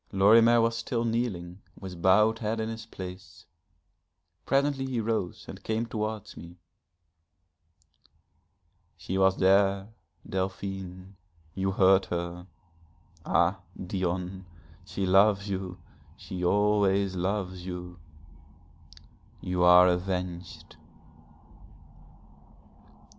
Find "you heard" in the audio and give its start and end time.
11.53-12.05